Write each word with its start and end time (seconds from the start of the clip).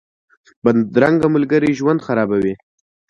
بدرنګه 0.63 1.27
ملګري 1.35 1.71
ژوند 1.79 2.03
خرابوي 2.05 2.53